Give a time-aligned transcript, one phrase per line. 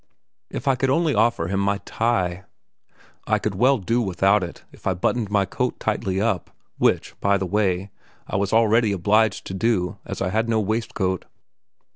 [0.49, 2.45] If I could only offer him my tie?
[3.27, 7.37] I could well do without it if I buttoned my coat tightly up, which, by
[7.37, 7.91] the way,
[8.25, 11.25] I was already obliged to do, as I had no waistcoat.